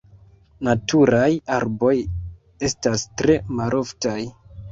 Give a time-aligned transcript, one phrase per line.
[0.67, 1.27] Naturaj
[1.57, 1.91] arboj
[2.71, 4.19] estas tre maloftaj.